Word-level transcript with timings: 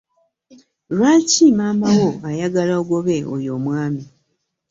Lwaki 0.95 1.45
maama 1.57 1.87
wo 1.99 2.09
ayagala 2.29 2.71
ogobe 2.81 3.17
oyo 3.35 3.49
omwami? 3.57 4.03